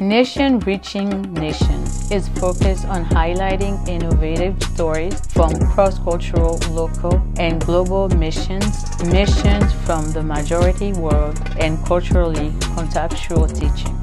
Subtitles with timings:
[0.00, 8.08] Nation Reaching Nation is focused on highlighting innovative stories from cross cultural, local, and global
[8.08, 13.94] missions, missions from the majority world, and culturally contextual teaching.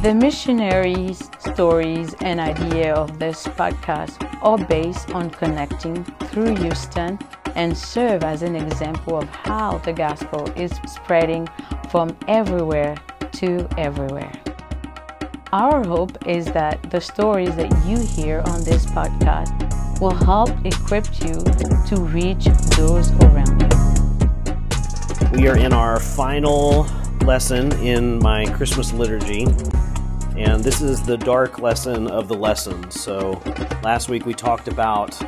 [0.00, 7.18] The missionaries' stories and idea of this podcast are based on connecting through Houston
[7.56, 11.48] and serve as an example of how the gospel is spreading
[11.90, 12.94] from everywhere
[13.32, 14.30] to everywhere.
[15.52, 21.06] Our hope is that the stories that you hear on this podcast will help equip
[21.24, 21.34] you
[21.88, 22.44] to reach
[22.76, 23.68] those around you.
[25.32, 26.86] We are in our final
[27.22, 29.42] lesson in my Christmas liturgy,
[30.36, 33.00] and this is the dark lesson of the lessons.
[33.00, 33.42] So,
[33.82, 35.20] last week we talked about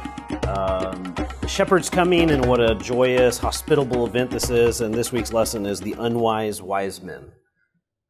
[0.46, 5.32] um, the shepherds coming and what a joyous, hospitable event this is, and this week's
[5.32, 7.32] lesson is the unwise wise men.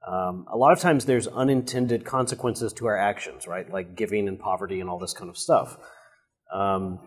[0.06, 3.70] Um, a lot of times there's unintended consequences to our actions, right?
[3.70, 5.77] Like giving and poverty and all this kind of stuff.
[6.53, 6.98] Um,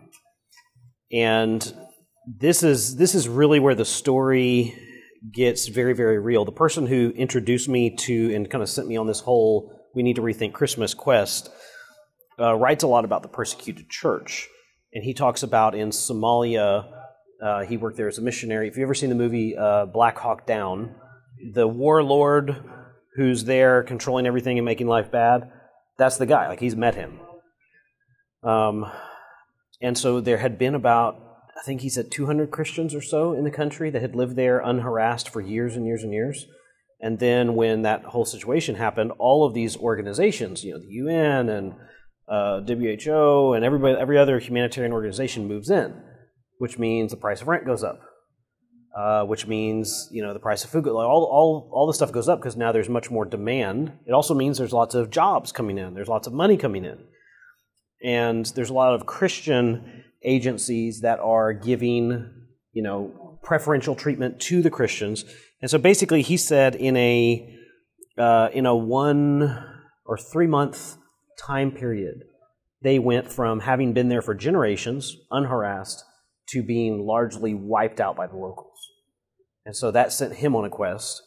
[1.12, 1.74] and
[2.26, 4.74] this is this is really where the story
[5.32, 6.44] gets very very real.
[6.44, 10.02] The person who introduced me to and kind of sent me on this whole we
[10.02, 11.48] need to rethink Christmas quest
[12.38, 14.46] uh, writes a lot about the persecuted church,
[14.92, 16.86] and he talks about in Somalia.
[17.42, 18.68] Uh, he worked there as a missionary.
[18.68, 20.94] If you've ever seen the movie uh, Black Hawk Down,
[21.52, 22.62] the warlord
[23.16, 25.50] who's there controlling everything and making life bad,
[25.98, 26.48] that's the guy.
[26.48, 27.20] Like he's met him.
[28.42, 28.86] Um,
[29.80, 31.16] and so there had been about,
[31.58, 34.60] I think he said 200 Christians or so in the country that had lived there
[34.60, 36.46] unharassed for years and years and years.
[37.00, 41.48] And then when that whole situation happened, all of these organizations, you know, the UN
[41.48, 41.74] and
[42.28, 46.02] uh, WHO and everybody, every other humanitarian organization moves in,
[46.58, 48.00] which means the price of rent goes up
[48.96, 52.30] uh, which means you know the price of food, all all all the stuff goes
[52.30, 53.92] up because now there's much more demand.
[54.06, 57.04] It also means there's lots of jobs coming in, there's lots of money coming in,
[58.02, 62.30] and there's a lot of Christian agencies that are giving
[62.72, 65.26] you know preferential treatment to the Christians.
[65.60, 67.54] And so basically, he said in a
[68.16, 69.62] uh, in a one
[70.06, 70.96] or three month
[71.38, 72.24] time period,
[72.80, 76.02] they went from having been there for generations, unharassed,
[76.50, 78.78] to being largely wiped out by the locals.
[79.64, 81.22] And so that sent him on a quest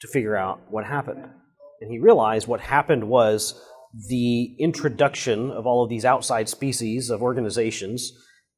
[0.00, 1.24] to figure out what happened.
[1.80, 3.60] And he realized what happened was
[4.08, 8.12] the introduction of all of these outside species of organizations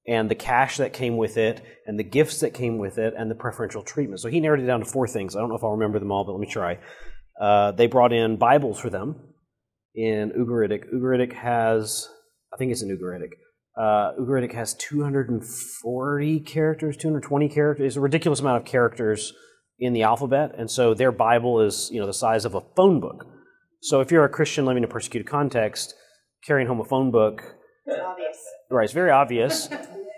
[0.07, 3.31] and the cash that came with it and the gifts that came with it and
[3.31, 4.21] the preferential treatment.
[4.21, 5.37] So he narrowed it down to four things.
[5.37, 6.79] I don't know if I'll remember them all, but let me try.
[7.41, 9.17] Uh, they brought in Bibles for them
[9.95, 10.93] in Ugaritic.
[10.93, 12.09] Ugaritic has,
[12.53, 13.31] I think it's in Ugaritic,
[13.77, 17.87] uh, Ugaritic has 240 characters, 220 characters.
[17.87, 19.33] It's a ridiculous amount of characters
[19.79, 23.01] in the alphabet, and so their Bible is you know the size of a phone
[23.01, 23.27] book.
[23.81, 25.95] So if you're a Christian living in a persecuted context,
[26.45, 27.43] carrying home a phone book,
[27.89, 28.39] obvious.
[28.71, 28.85] right?
[28.85, 29.69] It's very obvious.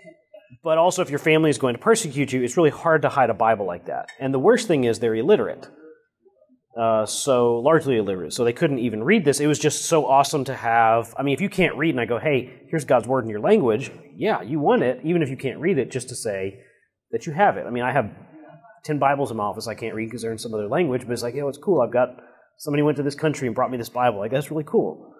[0.63, 3.29] but also, if your family is going to persecute you, it's really hard to hide
[3.29, 4.09] a Bible like that.
[4.19, 5.67] And the worst thing is they're illiterate.
[6.75, 8.33] Uh, so largely illiterate.
[8.33, 9.39] So they couldn't even read this.
[9.39, 11.15] It was just so awesome to have.
[11.17, 13.39] I mean, if you can't read and I go, hey, here's God's word in your
[13.39, 16.59] language, yeah, you want it, even if you can't read it, just to say
[17.11, 17.65] that you have it.
[17.65, 18.11] I mean, I have
[18.83, 21.13] 10 Bibles in my office I can't read because they're in some other language, but
[21.13, 21.79] it's like, yeah, it's cool.
[21.79, 22.09] I've got
[22.57, 24.19] somebody went to this country and brought me this Bible.
[24.19, 25.15] Like, that's really cool.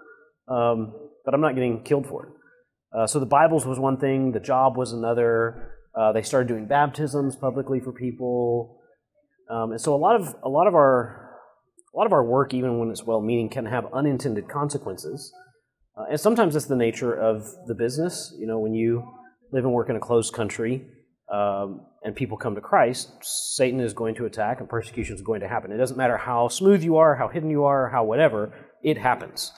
[0.49, 0.93] Um,
[1.23, 2.31] but I'm not getting killed for it.
[2.93, 5.71] Uh, so the Bibles was one thing, the job was another.
[5.97, 8.81] Uh, they started doing baptisms publicly for people.
[9.49, 11.24] Um, and so a lot of a lot of our
[11.95, 15.31] a lot of our work, even when it's well meaning, can have unintended consequences.
[15.97, 18.33] Uh, and sometimes it's the nature of the business.
[18.37, 19.07] You know, when you
[19.51, 20.85] live and work in a closed country
[21.31, 25.39] um, and people come to Christ, Satan is going to attack and persecution is going
[25.39, 25.71] to happen.
[25.71, 29.53] It doesn't matter how smooth you are, how hidden you are, how whatever, it happens.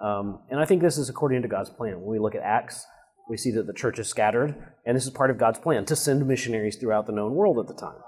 [0.00, 2.00] Um, and I think this is according to God's plan.
[2.00, 2.86] When we look at Acts,
[3.28, 4.54] we see that the church is scattered,
[4.84, 7.66] and this is part of God's plan to send missionaries throughout the known world at
[7.66, 7.98] the time.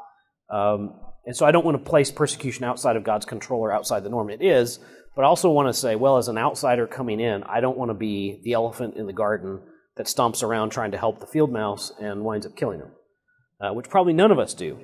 [0.51, 4.05] Um, and so I don't want to place persecution outside of God's control or outside
[4.05, 4.31] the norm.
[4.31, 4.79] It is,
[5.17, 7.91] but I also want to say, well, as an outsider coming in, I don't want
[7.91, 9.61] to be the elephant in the garden
[9.97, 12.91] that stomps around trying to help the field mouse and winds up killing him,
[13.61, 14.79] uh, which probably none of us do.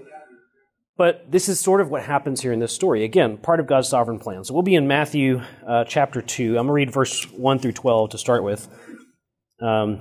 [0.96, 3.04] But this is sort of what happens here in this story.
[3.04, 4.44] Again, part of God's sovereign plan.
[4.44, 6.50] So we'll be in Matthew uh, chapter 2.
[6.50, 8.68] I'm going to read verse 1 through 12 to start with.
[9.60, 10.00] Um,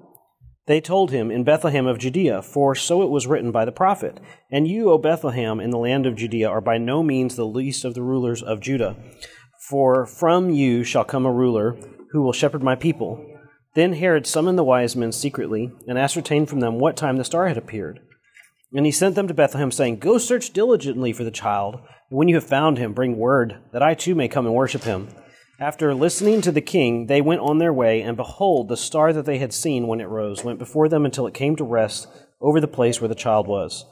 [0.67, 4.19] They told him, In Bethlehem of Judea, for so it was written by the prophet.
[4.51, 7.83] And you, O Bethlehem, in the land of Judea, are by no means the least
[7.83, 8.95] of the rulers of Judah.
[9.69, 11.77] For from you shall come a ruler
[12.11, 13.25] who will shepherd my people.
[13.73, 17.47] Then Herod summoned the wise men secretly, and ascertained from them what time the star
[17.47, 17.99] had appeared.
[18.73, 21.75] And he sent them to Bethlehem, saying, Go search diligently for the child,
[22.09, 24.83] and when you have found him, bring word, that I too may come and worship
[24.83, 25.09] him.
[25.61, 29.25] After listening to the king, they went on their way, and behold, the star that
[29.25, 32.07] they had seen when it rose went before them until it came to rest
[32.41, 33.85] over the place where the child was.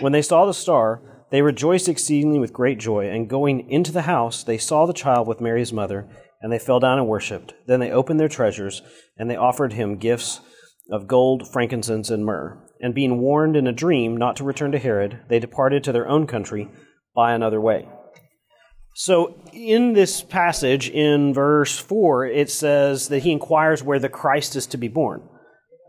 [0.00, 4.02] When they saw the star, they rejoiced exceedingly with great joy, and going into the
[4.02, 6.08] house, they saw the child with Mary's mother,
[6.40, 7.52] and they fell down and worshipped.
[7.66, 8.80] Then they opened their treasures,
[9.18, 10.40] and they offered him gifts
[10.90, 12.58] of gold, frankincense, and myrrh.
[12.80, 16.08] And being warned in a dream not to return to Herod, they departed to their
[16.08, 16.70] own country
[17.14, 17.86] by another way.
[18.94, 24.54] So, in this passage, in verse 4, it says that he inquires where the Christ
[24.54, 25.28] is to be born.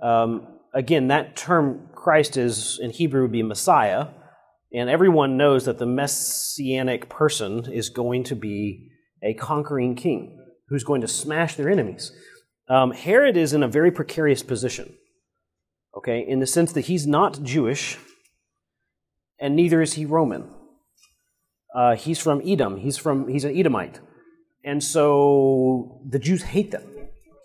[0.01, 4.07] Um, again, that term Christ is in Hebrew would be Messiah,
[4.73, 8.89] and everyone knows that the messianic person is going to be
[9.21, 10.39] a conquering king
[10.69, 12.11] who's going to smash their enemies.
[12.69, 14.93] Um, Herod is in a very precarious position
[15.95, 17.97] okay, in the sense that he's not Jewish,
[19.39, 20.49] and neither is he Roman.
[21.73, 22.77] Uh, he's from Edom.
[22.77, 23.99] He's from he's an Edomite,
[24.63, 26.83] and so the Jews hate them.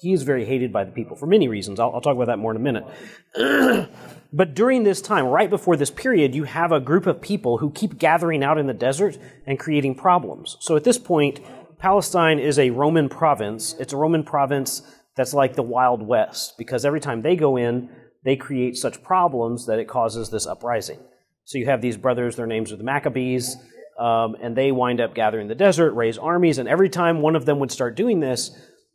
[0.01, 1.81] He is very hated by the people for many reasons.
[1.81, 3.91] I'll, I'll talk about that more in a minute.
[4.33, 7.71] but during this time, right before this period, you have a group of people who
[7.71, 10.57] keep gathering out in the desert and creating problems.
[10.61, 11.41] So at this point,
[11.79, 13.75] Palestine is a Roman province.
[13.81, 14.83] It's a Roman province
[15.17, 17.91] that's like the Wild West because every time they go in,
[18.25, 21.01] they create such problems that it causes this uprising.
[21.45, 23.57] So you have these brothers, their names are the Maccabees,
[23.99, 27.47] um, and they wind up gathering the desert, raise armies, and every time one of
[27.47, 28.51] them would start doing this,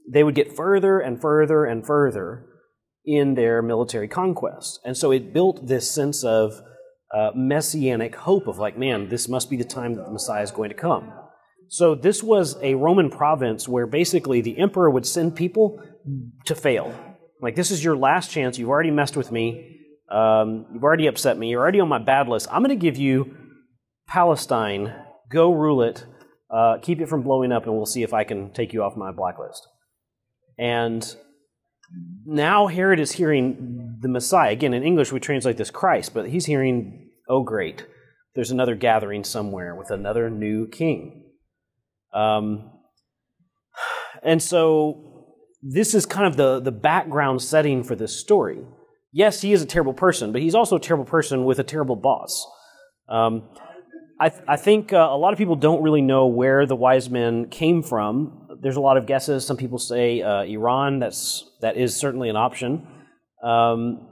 [0.07, 2.45] they would get further and further and further
[3.05, 4.79] in their military conquest.
[4.85, 6.61] And so it built this sense of
[7.13, 10.51] uh, messianic hope of like, man, this must be the time that the Messiah is
[10.51, 11.11] going to come.
[11.67, 15.81] So this was a Roman province where basically the emperor would send people
[16.45, 16.93] to fail
[17.43, 18.57] like, this is your last chance.
[18.57, 19.81] You've already messed with me.
[20.09, 21.49] Um, you've already upset me.
[21.49, 22.47] You're already on my bad list.
[22.49, 23.35] I'm going to give you
[24.07, 24.93] Palestine.
[25.29, 26.05] Go rule it.
[26.49, 28.95] Uh, keep it from blowing up, and we'll see if I can take you off
[28.95, 29.67] my blacklist.
[30.57, 31.15] And
[32.25, 34.51] now Herod is hearing the Messiah.
[34.51, 37.85] Again, in English, we translate this Christ, but he's hearing, oh, great.
[38.35, 41.31] There's another gathering somewhere with another new king.
[42.13, 42.71] Um,
[44.21, 45.27] and so
[45.61, 48.59] this is kind of the, the background setting for this story.
[49.11, 51.95] Yes, he is a terrible person, but he's also a terrible person with a terrible
[51.95, 52.45] boss.
[53.07, 53.49] Um,
[54.23, 57.09] I, th- I, think uh, a lot of people don't really know where the wise
[57.09, 58.47] men came from.
[58.61, 59.45] There's a lot of guesses.
[59.45, 60.99] Some people say uh, Iran.
[60.99, 62.87] That's that is certainly an option.
[63.43, 64.07] Um,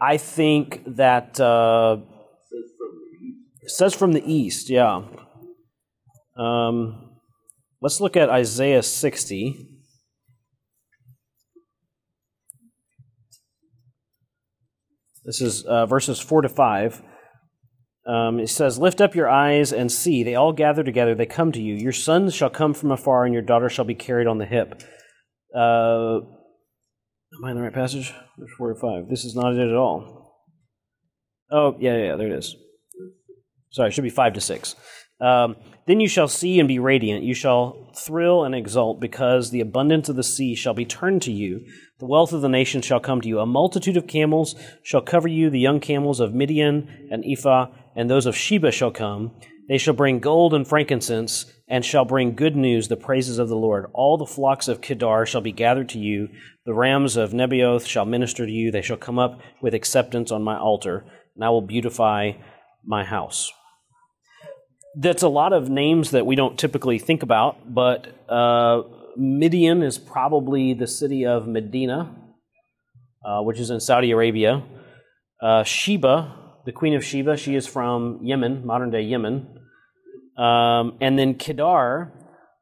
[0.00, 1.98] I think that uh,
[3.66, 4.70] says from the east.
[4.70, 5.02] Yeah.
[6.38, 7.10] Um,
[7.82, 9.68] let's look at Isaiah 60.
[15.26, 17.02] This is uh, verses 4 to 5.
[18.10, 20.24] Um, it says, Lift up your eyes and see.
[20.24, 21.14] They all gather together.
[21.14, 21.74] They come to you.
[21.74, 24.82] Your sons shall come from afar, and your daughters shall be carried on the hip.
[25.54, 28.12] Uh, am I in the right passage?
[28.36, 29.08] Verse 4 to 5.
[29.08, 30.34] This is not it at all.
[31.52, 32.56] Oh, yeah, yeah, there it is.
[33.70, 34.74] Sorry, it should be 5 to 6.
[35.20, 35.54] Um,
[35.86, 37.22] then you shall see and be radiant.
[37.22, 41.32] You shall thrill and exult, because the abundance of the sea shall be turned to
[41.32, 41.64] you.
[42.00, 43.38] The wealth of the nations shall come to you.
[43.38, 45.50] A multitude of camels shall cover you.
[45.50, 47.66] The young camels of Midian and Ephah
[48.00, 49.32] and those of Sheba shall come.
[49.68, 53.56] They shall bring gold and frankincense, and shall bring good news, the praises of the
[53.56, 53.86] Lord.
[53.92, 56.28] All the flocks of Kedar shall be gathered to you.
[56.66, 58.70] The rams of Nebaioth shall minister to you.
[58.70, 61.04] They shall come up with acceptance on my altar,
[61.34, 62.32] and I will beautify
[62.84, 63.52] my house
[64.96, 68.82] that's a lot of names that we don't typically think about, but uh,
[69.16, 72.14] Midian is probably the city of Medina,
[73.24, 74.62] uh, which is in Saudi Arabia.
[75.40, 76.36] Uh, Sheba,
[76.70, 79.48] the queen of Sheba, she is from Yemen, modern day Yemen.
[80.38, 82.12] Um, and then Kedar,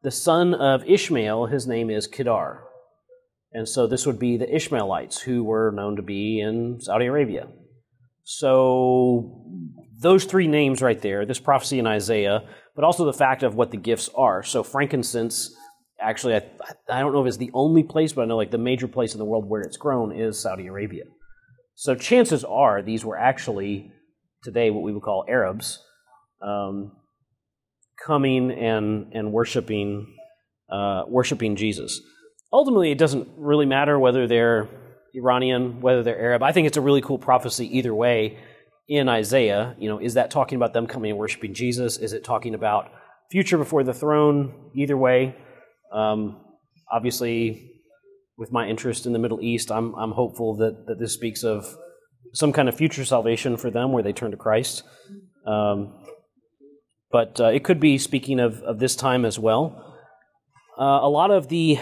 [0.03, 2.65] the son of Ishmael, his name is Kedar.
[3.53, 7.49] And so this would be the Ishmaelites who were known to be in Saudi Arabia.
[8.25, 9.45] So
[10.01, 13.73] those three names right there, this prophecy in Isaiah, but also the fact of what
[13.73, 14.43] the gifts are.
[14.43, 15.55] So frankincense,
[16.01, 16.47] actually, I,
[16.89, 19.13] I don't know if it's the only place, but I know like the major place
[19.13, 21.05] in the world where it's grown is Saudi Arabia.
[21.75, 23.93] So chances are these were actually
[24.43, 25.83] today what we would call Arabs.
[26.41, 26.93] Um,
[28.05, 30.15] coming and, and worshiping,
[30.71, 32.01] uh, worshiping Jesus.
[32.53, 34.69] Ultimately, it doesn't really matter whether they're
[35.15, 36.43] Iranian, whether they're Arab.
[36.43, 38.39] I think it's a really cool prophecy either way
[38.89, 39.75] in Isaiah.
[39.79, 41.99] You know, is that talking about them coming and worshiping Jesus?
[41.99, 42.91] Is it talking about
[43.31, 44.71] future before the throne?
[44.75, 45.37] Either way.
[45.93, 46.41] Um,
[46.91, 47.73] obviously,
[48.37, 51.77] with my interest in the Middle East, I'm, I'm hopeful that, that this speaks of
[52.33, 54.83] some kind of future salvation for them where they turn to Christ.
[55.47, 55.95] Um,
[57.11, 59.97] but uh, it could be speaking of, of this time as well.
[60.79, 61.79] Uh, a lot of the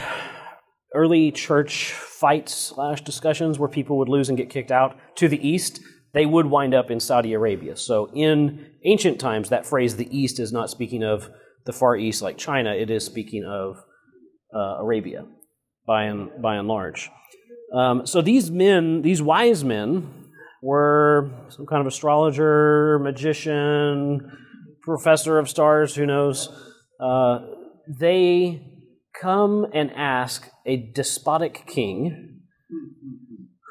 [0.95, 5.47] early church fights slash discussions where people would lose and get kicked out to the
[5.47, 5.81] east,
[6.15, 7.77] they would wind up in Saudi Arabia.
[7.77, 11.29] So in ancient times, that phrase "the east" is not speaking of
[11.67, 12.73] the far east like China.
[12.73, 13.77] It is speaking of
[14.55, 15.27] uh, Arabia,
[15.87, 17.11] by and by and large.
[17.75, 20.16] Um, so these men, these wise men,
[20.63, 24.31] were some kind of astrologer, magician,
[24.83, 26.49] professor of stars, who knows.
[27.01, 27.41] Uh,
[27.89, 28.63] they
[29.21, 32.41] come and ask a despotic king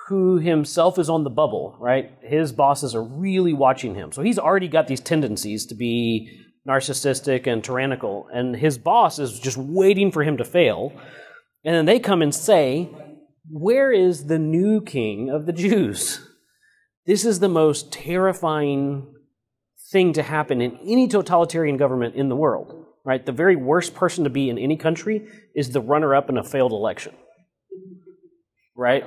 [0.08, 2.12] who himself is on the bubble, right?
[2.22, 4.12] His bosses are really watching him.
[4.12, 6.30] So he's already got these tendencies to be
[6.68, 10.92] narcissistic and tyrannical, and his boss is just waiting for him to fail.
[11.64, 12.90] And then they come and say,
[13.50, 16.25] Where is the new king of the Jews?
[17.06, 19.14] This is the most terrifying
[19.92, 23.24] thing to happen in any totalitarian government in the world, right?
[23.24, 26.44] The very worst person to be in any country is the runner up in a
[26.44, 27.14] failed election,
[28.76, 29.06] right?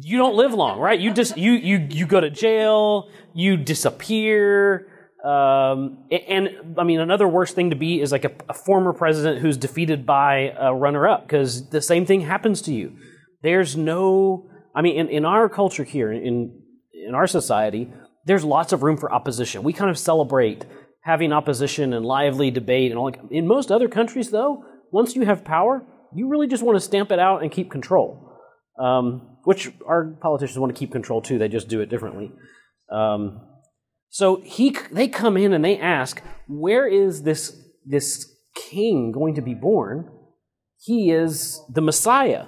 [0.00, 0.98] You don't live long, right?
[0.98, 4.88] You just you you you go to jail, you disappear.
[5.24, 9.40] Um, and I mean, another worst thing to be is like a, a former president
[9.40, 12.96] who's defeated by a runner up because the same thing happens to you.
[13.42, 16.63] There's no, I mean, in, in our culture here, in
[17.06, 17.92] in our society,
[18.26, 19.62] there's lots of room for opposition.
[19.62, 20.64] We kind of celebrate
[21.02, 23.12] having opposition and lively debate and all.
[23.30, 25.84] In most other countries, though, once you have power,
[26.14, 28.32] you really just want to stamp it out and keep control.
[28.78, 31.38] Um, which our politicians want to keep control too.
[31.38, 32.32] They just do it differently.
[32.90, 33.40] Um,
[34.08, 39.42] so he, they come in and they ask, "Where is this this king going to
[39.42, 40.10] be born?
[40.80, 42.46] He is the Messiah."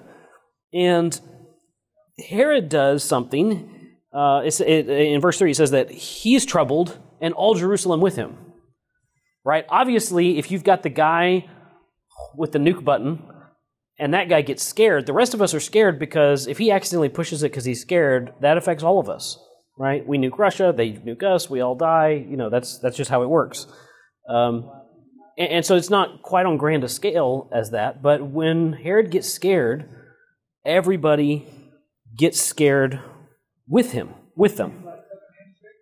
[0.73, 1.21] And
[2.29, 3.75] Herod does something
[4.17, 8.39] uh, it, in verse 3, it says that he's troubled and all Jerusalem with him.
[9.45, 9.67] Right?
[9.69, 11.47] Obviously, if you've got the guy
[12.35, 13.23] with the nuke button
[13.99, 17.11] and that guy gets scared, the rest of us are scared because if he accidentally
[17.11, 19.39] pushes it because he's scared, that affects all of us.
[19.79, 20.07] Right?
[20.07, 22.25] We nuke Russia, they nuke us, we all die.
[22.27, 23.67] You know, that's, that's just how it works.
[24.27, 24.71] Um,
[25.37, 29.11] and, and so it's not quite on grand a scale as that, but when Herod
[29.11, 29.91] gets scared,
[30.65, 31.47] everybody
[32.17, 33.03] gets scared
[33.69, 34.87] with him, with them.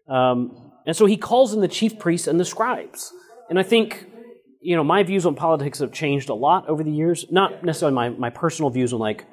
[0.09, 3.13] Um, and so he calls in the chief priests and the scribes.
[3.49, 4.07] And I think,
[4.61, 7.27] you know, my views on politics have changed a lot over the years.
[7.31, 9.27] Not necessarily my, my personal views on like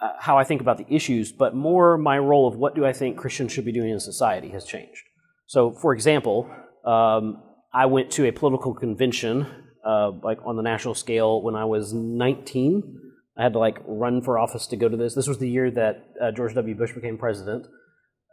[0.00, 2.92] uh, how I think about the issues, but more my role of what do I
[2.92, 5.02] think Christians should be doing in society has changed.
[5.46, 6.50] So, for example,
[6.84, 9.46] um, I went to a political convention,
[9.84, 13.11] uh, like on the national scale, when I was 19.
[13.36, 15.14] I had to like run for office to go to this.
[15.14, 16.74] This was the year that uh, George W.
[16.74, 17.66] Bush became president.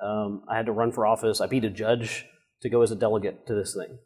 [0.03, 1.41] Um, I had to run for office.
[1.41, 2.25] I beat a judge
[2.61, 3.97] to go as a delegate to this thing.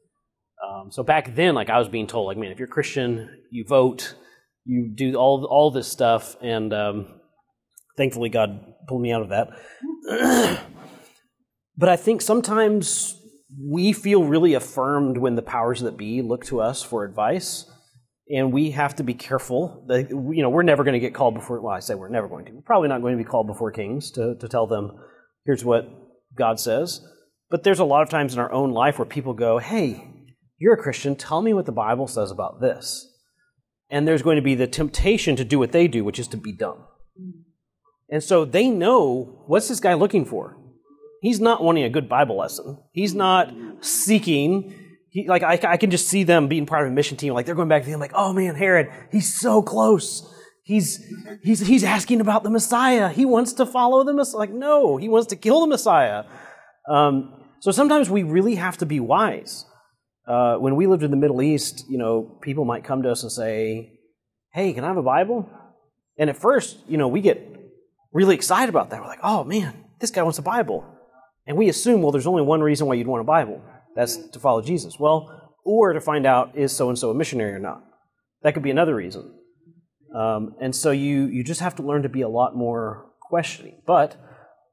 [0.63, 3.65] Um, so back then, like I was being told, like, man, if you're Christian, you
[3.67, 4.15] vote,
[4.65, 7.07] you do all all this stuff, and um,
[7.97, 9.49] thankfully God pulled me out of that.
[11.77, 13.19] but I think sometimes
[13.61, 17.65] we feel really affirmed when the powers that be look to us for advice
[18.29, 19.85] and we have to be careful.
[19.87, 21.61] That, you know, we're never going to get called before.
[21.61, 22.51] Well, I say we're never going to.
[22.51, 24.91] We're probably not going to be called before kings to, to tell them,
[25.45, 25.89] here's what
[26.35, 27.05] God says.
[27.49, 30.09] But there's a lot of times in our own life where people go, hey,
[30.57, 31.15] you're a Christian.
[31.15, 33.09] Tell me what the Bible says about this.
[33.89, 36.37] And there's going to be the temptation to do what they do, which is to
[36.37, 36.87] be dumb.
[38.09, 40.57] And so they know what's this guy looking for?
[41.21, 42.79] He's not wanting a good Bible lesson.
[42.91, 44.73] He's not seeking
[45.13, 47.33] he, like I, I can just see them being part of a mission team.
[47.33, 50.27] Like they're going back to him, like, oh man, Herod, he's so close.
[50.63, 51.05] He's
[51.43, 53.09] he's he's asking about the Messiah.
[53.09, 54.39] He wants to follow the Messiah.
[54.39, 56.23] Like no, he wants to kill the Messiah.
[56.89, 59.65] Um, so sometimes we really have to be wise.
[60.27, 63.21] Uh, when we lived in the Middle East, you know, people might come to us
[63.21, 63.99] and say,
[64.51, 65.47] "Hey, can I have a Bible?"
[66.17, 67.39] And at first, you know, we get
[68.11, 68.99] really excited about that.
[68.99, 70.83] We're like, "Oh man, this guy wants a Bible,"
[71.45, 73.61] and we assume, well, there's only one reason why you'd want a Bible
[73.95, 74.99] that's to follow Jesus.
[74.99, 77.83] Well, or to find out is so and so a missionary or not.
[78.41, 79.33] That could be another reason.
[80.13, 83.81] Um, and so you you just have to learn to be a lot more questioning.
[83.85, 84.15] But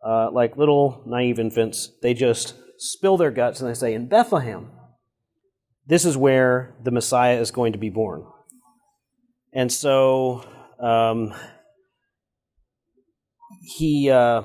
[0.04, 4.70] uh, like little naive infants, they just spill their guts and they say, "In Bethlehem,
[5.90, 8.24] this is where the Messiah is going to be born.
[9.52, 10.44] And so
[10.78, 11.34] um,
[13.76, 14.42] he, uh,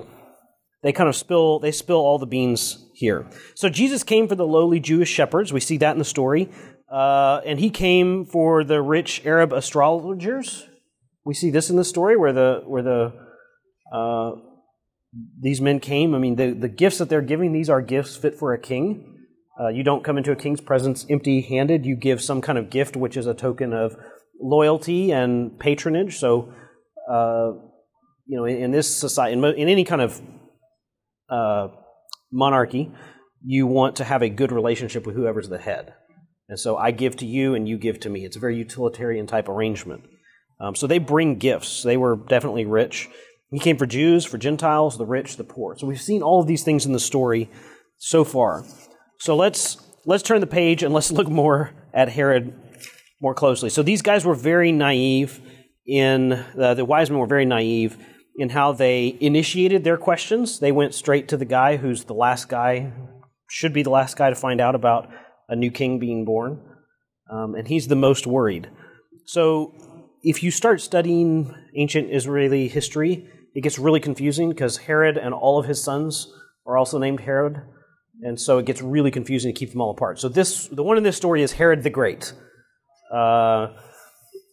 [0.81, 3.27] they kind of spill, they spill all the beans here.
[3.55, 5.51] So Jesus came for the lowly Jewish shepherds.
[5.51, 6.49] We see that in the story.
[6.91, 10.67] Uh, and he came for the rich Arab astrologers.
[11.25, 13.13] We see this in the story where the where the
[13.91, 14.31] uh,
[15.39, 16.13] these men came.
[16.13, 19.11] I mean, the, the gifts that they're giving these are gifts fit for a king.
[19.59, 21.85] Uh, you don't come into a king's presence empty-handed.
[21.85, 23.95] You give some kind of gift, which is a token of
[24.39, 26.17] loyalty and patronage.
[26.17, 26.53] So,
[27.09, 27.53] uh,
[28.25, 30.21] you know, in, in, this society, in, in any kind of
[31.29, 31.69] uh,
[32.35, 32.91] monarchy,
[33.43, 35.93] you want to have a good relationship with whoever's the head.
[36.47, 38.25] And so I give to you and you give to me.
[38.25, 40.03] It's a very utilitarian type arrangement.
[40.59, 41.83] Um, so they bring gifts.
[41.83, 43.09] They were definitely rich.
[43.51, 45.77] He came for Jews, for Gentiles, the rich, the poor.
[45.77, 47.49] So we've seen all of these things in the story
[47.97, 48.65] so far.
[49.19, 52.53] So let's let's turn the page and let's look more at Herod
[53.21, 53.69] more closely.
[53.69, 55.39] So these guys were very naive
[55.87, 57.97] in uh, the wise men were very naive
[58.37, 60.59] in how they initiated their questions.
[60.59, 62.91] They went straight to the guy who's the last guy,
[63.49, 65.09] should be the last guy to find out about
[65.47, 66.59] a new king being born,
[67.31, 68.69] um, and he's the most worried.
[69.25, 69.73] So,
[70.23, 75.59] if you start studying ancient Israeli history, it gets really confusing because Herod and all
[75.59, 76.33] of his sons
[76.65, 77.61] are also named Herod,
[78.21, 80.19] and so it gets really confusing to keep them all apart.
[80.19, 82.33] So, this the one in this story is Herod the Great.
[83.13, 83.67] Uh,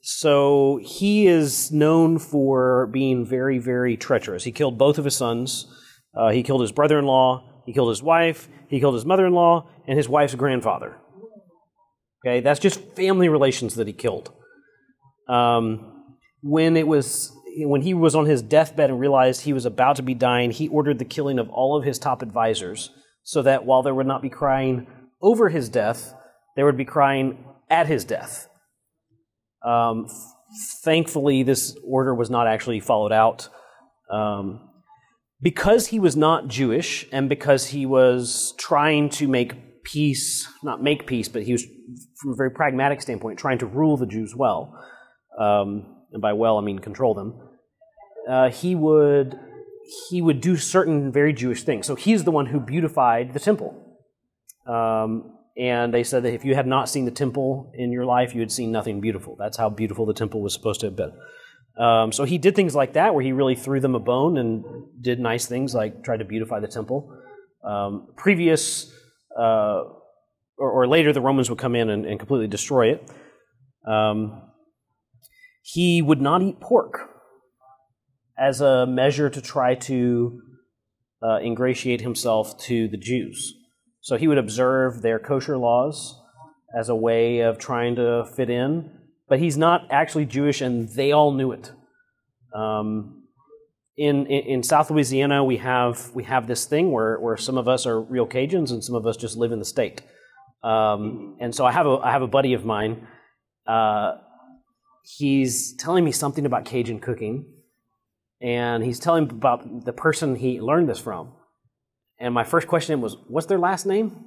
[0.02, 4.42] so he is known for being very, very treacherous.
[4.42, 5.66] He killed both of his sons.
[6.12, 7.62] Uh, he killed his brother-in-law.
[7.66, 8.48] He killed his wife.
[8.68, 10.96] He killed his mother-in-law and his wife's grandfather.
[12.26, 14.32] Okay, that's just family relations that he killed.
[15.28, 19.96] Um, when it was when he was on his deathbed and realized he was about
[19.96, 22.90] to be dying, he ordered the killing of all of his top advisors,
[23.22, 24.86] so that while there would not be crying
[25.20, 26.14] over his death,
[26.56, 28.48] there would be crying at his death.
[29.64, 30.08] Um,
[30.82, 33.48] thankfully, this order was not actually followed out.
[34.10, 34.68] Um,
[35.40, 41.06] because he was not Jewish and because he was trying to make peace, not make
[41.06, 41.66] peace, but he was,
[42.16, 44.78] from a very pragmatic standpoint, trying to rule the Jews well,
[45.38, 47.40] um, and by well I mean control them,
[48.28, 49.38] uh, he would
[50.08, 51.86] he would do certain very Jewish things.
[51.86, 53.74] So he's the one who beautified the temple.
[54.66, 58.34] Um, and they said that if you had not seen the temple in your life,
[58.34, 59.36] you had seen nothing beautiful.
[59.38, 61.12] That's how beautiful the temple was supposed to have been.
[61.78, 64.64] Um, so he did things like that, where he really threw them a bone and
[65.00, 67.16] did nice things like tried to beautify the temple.
[67.64, 68.92] Um, previous,
[69.38, 69.84] uh,
[70.58, 73.10] or, or, later, the Romans would come in and, and completely destroy it.
[73.86, 74.42] Um,
[75.62, 77.08] he would not eat pork
[78.38, 80.42] as a measure to try to
[81.22, 83.54] uh, ingratiate himself to the Jews.
[84.02, 86.20] So he would observe their kosher laws
[86.76, 88.90] as a way of trying to fit in,
[89.28, 91.70] but he's not actually Jewish, and they all knew it.
[92.52, 93.22] Um,
[93.96, 97.68] in, in, in South Louisiana, we have we have this thing where, where some of
[97.68, 100.02] us are real Cajuns and some of us just live in the state.
[100.64, 103.06] Um, and so I have a I have a buddy of mine.
[103.66, 104.16] Uh,
[105.04, 107.46] he's telling me something about Cajun cooking,
[108.40, 111.34] and he's telling about the person he learned this from.
[112.22, 114.26] And my first question was, what's their last name?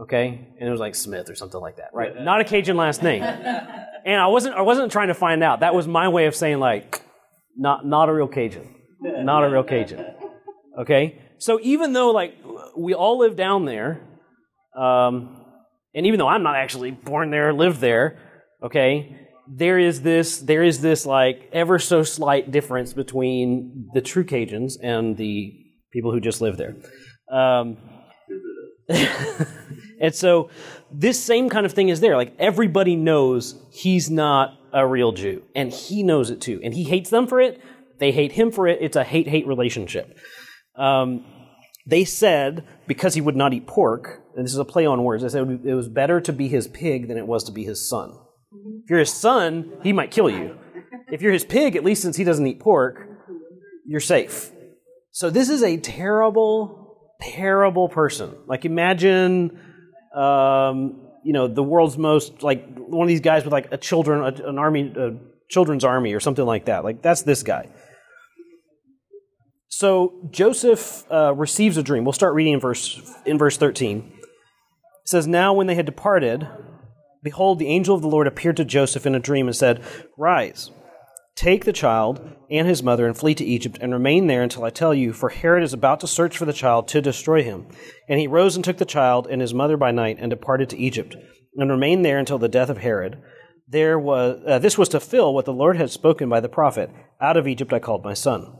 [0.00, 2.18] Okay, and it was like Smith or something like that, right?
[2.18, 3.22] Not a Cajun last name.
[4.06, 5.60] and I wasn't I wasn't trying to find out.
[5.60, 7.02] That was my way of saying like,
[7.54, 8.66] not not a real Cajun,
[9.02, 10.04] not a real Cajun.
[10.80, 12.34] Okay, so even though like
[12.76, 14.00] we all live down there,
[14.74, 15.44] um,
[15.94, 18.18] and even though I'm not actually born there, or lived there,
[18.64, 19.14] okay,
[19.46, 24.78] there is this there is this like ever so slight difference between the true Cajuns
[24.82, 25.61] and the
[25.92, 26.76] people who just live there.
[27.30, 27.76] Um,
[30.00, 30.50] and so
[30.90, 32.16] this same kind of thing is there.
[32.16, 36.84] Like everybody knows he's not a real Jew, and he knows it too, and he
[36.84, 37.60] hates them for it.
[37.98, 38.78] They hate him for it.
[38.80, 40.18] It's a hate hate relationship.
[40.76, 41.24] Um,
[41.86, 45.22] they said because he would not eat pork, and this is a play on words.
[45.22, 47.88] They said it was better to be his pig than it was to be his
[47.88, 48.12] son.
[48.84, 50.58] If you're his son, he might kill you.
[51.10, 53.08] If you're his pig, at least since he doesn't eat pork,
[53.86, 54.50] you're safe.
[55.12, 58.34] So this is a terrible, terrible person.
[58.46, 59.60] Like imagine,
[60.14, 64.24] um, you know, the world's most like one of these guys with like a children,
[64.24, 65.12] an army, a
[65.50, 66.82] children's army or something like that.
[66.82, 67.68] Like that's this guy.
[69.68, 72.04] So Joseph uh, receives a dream.
[72.04, 74.12] We'll start reading in verse in verse thirteen.
[74.18, 76.48] It says, "Now when they had departed,
[77.22, 79.82] behold, the angel of the Lord appeared to Joseph in a dream and said,
[80.16, 80.70] Rise."
[81.34, 84.70] Take the child and his mother and flee to Egypt and remain there until I
[84.70, 87.66] tell you, for Herod is about to search for the child to destroy him.
[88.08, 90.78] And he rose and took the child and his mother by night and departed to
[90.78, 91.16] Egypt
[91.56, 93.20] and remained there until the death of Herod.
[93.66, 96.90] There was uh, this was to fill what the Lord had spoken by the prophet,
[97.20, 98.58] "Out of Egypt I called my son."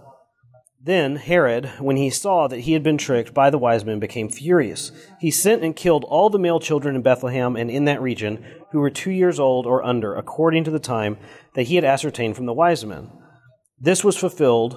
[0.85, 4.29] Then Herod, when he saw that he had been tricked by the wise men, became
[4.29, 4.91] furious.
[5.21, 8.81] He sent and killed all the male children in Bethlehem and in that region who
[8.81, 11.19] were two years old or under, according to the time
[11.55, 13.13] that he had ascertained from the wise men.
[13.79, 14.77] This was fulfilled,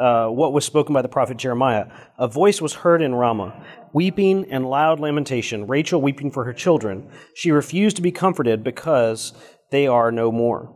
[0.00, 1.86] uh, what was spoken by the prophet Jeremiah.
[2.18, 7.08] A voice was heard in Ramah, weeping and loud lamentation, Rachel weeping for her children.
[7.36, 9.32] She refused to be comforted because
[9.70, 10.74] they are no more.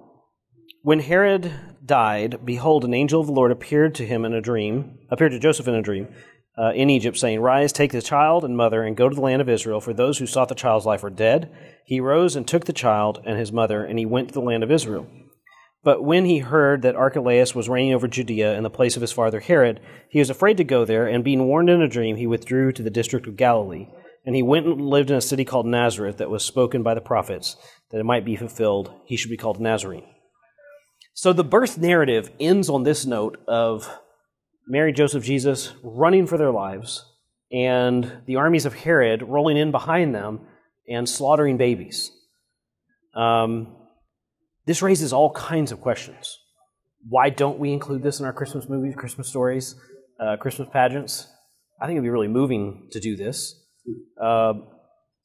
[0.84, 1.52] When Herod
[1.86, 5.38] died, behold, an angel of the Lord appeared to him in a dream, appeared to
[5.38, 6.08] Joseph in a dream
[6.58, 9.40] uh, in Egypt, saying, Rise, take the child and mother, and go to the land
[9.40, 11.54] of Israel, for those who sought the child's life are dead.
[11.84, 14.64] He rose and took the child and his mother, and he went to the land
[14.64, 15.06] of Israel.
[15.84, 19.12] But when he heard that Archelaus was reigning over Judea in the place of his
[19.12, 22.26] father Herod, he was afraid to go there, and being warned in a dream, he
[22.26, 23.86] withdrew to the district of Galilee.
[24.26, 27.00] And he went and lived in a city called Nazareth that was spoken by the
[27.00, 27.56] prophets,
[27.92, 30.06] that it might be fulfilled, he should be called Nazarene.
[31.14, 33.88] So the birth narrative ends on this note of
[34.66, 37.04] Mary, Joseph, Jesus running for their lives,
[37.50, 40.40] and the armies of Herod rolling in behind them
[40.88, 42.10] and slaughtering babies.
[43.14, 43.76] Um,
[44.64, 46.38] this raises all kinds of questions.
[47.06, 49.74] Why don't we include this in our Christmas movies, Christmas stories,
[50.18, 51.26] uh, Christmas pageants?
[51.80, 53.60] I think it'd be really moving to do this.
[54.20, 54.54] Uh,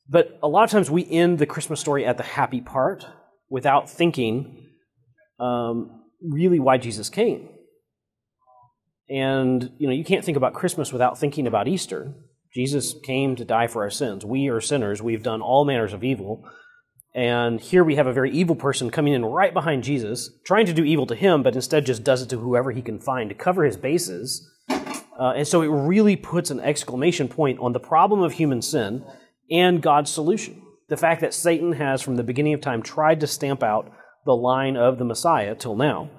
[0.09, 3.05] but a lot of times we end the Christmas story at the happy part
[3.49, 4.66] without thinking
[5.39, 7.49] um, really why Jesus came.
[9.09, 12.13] And you know, you can't think about Christmas without thinking about Easter.
[12.53, 14.25] Jesus came to die for our sins.
[14.25, 15.01] We are sinners.
[15.01, 16.43] We've done all manners of evil.
[17.13, 20.73] And here we have a very evil person coming in right behind Jesus, trying to
[20.73, 23.35] do evil to him, but instead just does it to whoever he can find to
[23.35, 24.47] cover his bases.
[24.69, 29.03] Uh, and so it really puts an exclamation point on the problem of human sin
[29.49, 30.61] and God's solution.
[30.89, 33.91] The fact that Satan has, from the beginning of time, tried to stamp out
[34.27, 36.11] the line of the Messiah till now,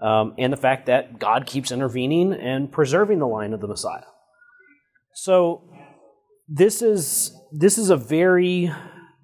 [0.00, 4.06] um, and the fact that God keeps intervening and preserving the line of the Messiah.
[5.14, 5.68] So
[6.48, 8.72] this is this is a very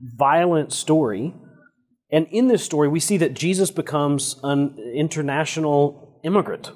[0.00, 1.32] violent story,
[2.10, 6.72] and in this story we see that Jesus becomes an international immigrant.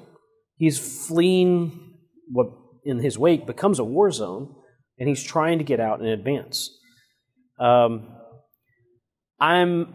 [0.55, 1.97] He's fleeing
[2.31, 2.47] what
[2.85, 4.55] in his wake becomes a war zone,
[4.97, 6.69] and he's trying to get out in advance.
[7.59, 8.15] Um,
[9.39, 9.93] I'm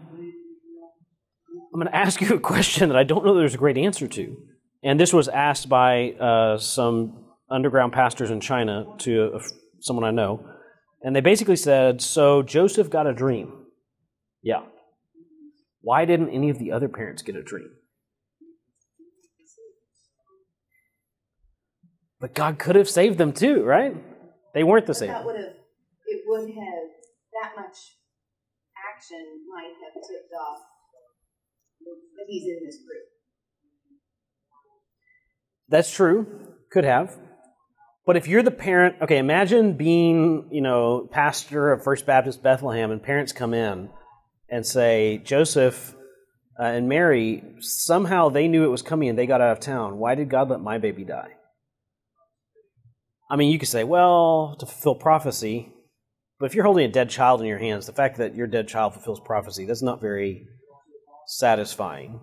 [1.75, 4.07] I'm going to ask you a question that I don't know there's a great answer
[4.07, 4.37] to.
[4.81, 9.41] And this was asked by uh, some underground pastors in China to
[9.81, 10.47] someone I know.
[11.01, 13.65] And they basically said, So Joseph got a dream.
[14.41, 14.61] Yeah.
[15.81, 17.69] Why didn't any of the other parents get a dream?
[22.21, 23.95] But God could have saved them too, right?
[24.53, 25.09] They weren't the same.
[25.09, 25.53] That would have,
[26.07, 26.87] it would have,
[27.43, 27.75] that much
[28.95, 30.61] action might have tipped off
[32.17, 33.03] that he's in this group.
[35.69, 36.27] That's true.
[36.71, 37.17] Could have.
[38.05, 42.91] But if you're the parent, okay, imagine being, you know, pastor of First Baptist Bethlehem
[42.91, 43.89] and parents come in
[44.47, 45.95] and say, Joseph
[46.59, 49.97] uh, and Mary, somehow they knew it was coming and they got out of town.
[49.97, 51.31] Why did God let my baby die?
[53.29, 55.73] I mean, you could say, well, to fulfill prophecy.
[56.39, 58.67] But if you're holding a dead child in your hands, the fact that your dead
[58.67, 60.45] child fulfills prophecy, that's not very
[61.27, 62.19] satisfying.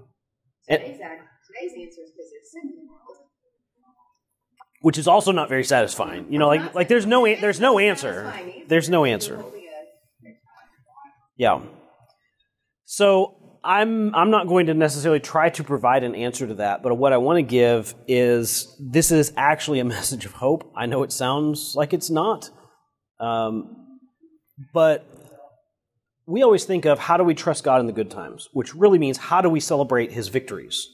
[0.68, 3.16] Today's, today's answer is because there's sin in the world.
[4.80, 6.26] Which is also not very satisfying.
[6.32, 8.32] You know, like like there's no there's no answer.
[8.66, 9.44] There's no answer.
[11.36, 11.60] Yeah.
[12.84, 16.96] So I'm I'm not going to necessarily try to provide an answer to that, but
[16.96, 20.72] what I want to give is this is actually a message of hope.
[20.76, 22.50] I know it sounds like it's not,
[23.20, 23.98] um,
[24.74, 25.06] but
[26.26, 28.98] we always think of how do we trust God in the good times, which really
[28.98, 30.88] means how do we celebrate his victories.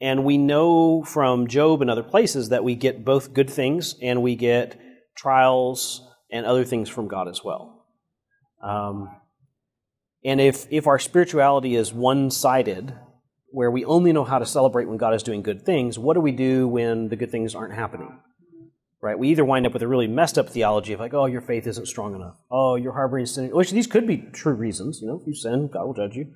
[0.00, 4.22] And we know from Job and other places that we get both good things and
[4.22, 4.78] we get
[5.16, 7.86] trials and other things from God as well.
[8.62, 9.10] Um,
[10.24, 12.94] and if, if our spirituality is one sided,
[13.48, 16.20] where we only know how to celebrate when God is doing good things, what do
[16.20, 18.18] we do when the good things aren't happening?
[19.06, 19.18] Right?
[19.18, 21.66] We either wind up with a really messed up theology of like, oh, your faith
[21.66, 22.34] isn't strong enough.
[22.50, 23.50] Oh, you're harboring sin.
[23.50, 24.98] Which these could be true reasons.
[25.00, 26.26] You know, if you sin, God will judge you.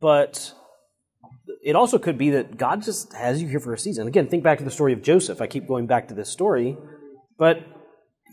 [0.00, 0.52] But
[1.62, 4.06] it also could be that God just has you here for a season.
[4.06, 5.40] Again, think back to the story of Joseph.
[5.40, 6.76] I keep going back to this story,
[7.38, 7.58] but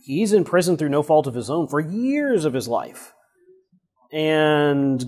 [0.06, 3.12] he's in prison through no fault of his own for years of his life.
[4.12, 5.04] And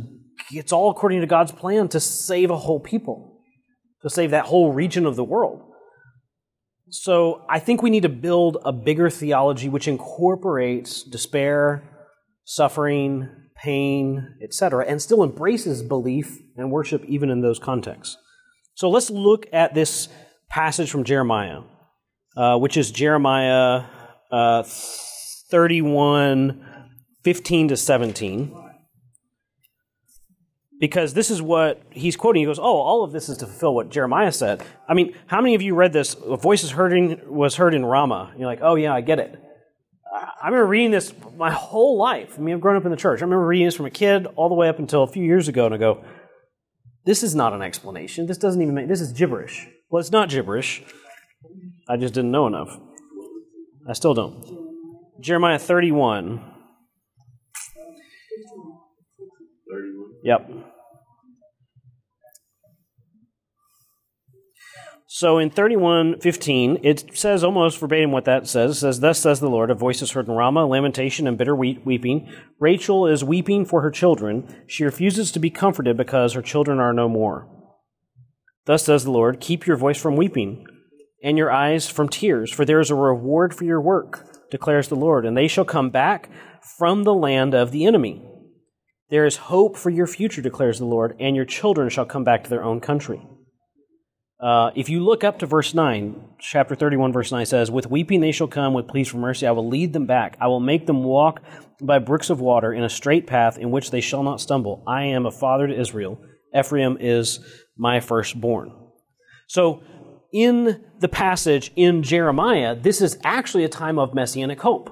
[0.52, 3.43] it's all according to God's plan to save a whole people,
[4.02, 5.62] to save that whole region of the world.
[6.89, 11.84] So I think we need to build a bigger theology which incorporates despair,
[12.43, 18.17] suffering, pain, etc., and still embraces belief and worship even in those contexts.
[18.76, 20.10] So let's look at this
[20.50, 21.62] passage from Jeremiah,
[22.38, 23.86] uh, which is Jeremiah
[24.32, 24.63] uh,
[25.50, 26.63] 31
[27.24, 28.64] 15 to 17
[30.86, 32.41] because this is what he's quoting.
[32.41, 35.41] He goes, "Oh, all of this is to fulfill what Jeremiah said." I mean, how
[35.41, 36.15] many of you read this?
[36.24, 38.34] A voice is heard was heard in Ramah.
[38.38, 39.41] You're like, "Oh yeah, I get it."
[40.13, 42.36] I remember reading this my whole life.
[42.38, 43.21] I mean, I've grown up in the church.
[43.21, 45.48] I remember reading this from a kid all the way up until a few years
[45.48, 46.04] ago, and I go,
[47.04, 48.28] "This is not an explanation.
[48.28, 48.88] This doesn't even make.
[48.88, 50.84] This is gibberish." Well, it's not gibberish.
[51.89, 52.80] I just didn't know enough.
[53.89, 54.38] I still don't.
[55.19, 56.41] Jeremiah 31.
[59.67, 60.12] 31.
[60.24, 60.74] Yep.
[65.07, 68.71] So in 31:15, it says almost verbatim what that says.
[68.71, 71.55] It says, Thus says the Lord, a voice is heard in Ramah, lamentation and bitter
[71.55, 72.27] weeping.
[72.59, 74.63] Rachel is weeping for her children.
[74.67, 77.47] She refuses to be comforted because her children are no more.
[78.65, 80.65] Thus says the Lord, Keep your voice from weeping
[81.23, 84.95] and your eyes from tears, for there is a reward for your work, declares the
[84.95, 86.29] Lord, and they shall come back
[86.77, 88.23] from the land of the enemy.
[89.09, 92.43] There is hope for your future, declares the Lord, and your children shall come back
[92.43, 93.21] to their own country.
[94.39, 98.19] Uh, if you look up to verse 9, chapter 31, verse 9 says, With weeping
[98.19, 99.48] they shall come, with pleas for mercy.
[99.48, 100.38] I will lead them back.
[100.41, 101.41] I will make them walk
[101.82, 104.84] by brooks of water in a straight path in which they shall not stumble.
[104.88, 106.19] I am a father to Israel.
[106.58, 107.39] Ephraim is
[107.78, 108.71] my firstborn.
[109.48, 109.84] So,
[110.34, 114.89] in the passage in Jeremiah, this is actually a time of messianic hope.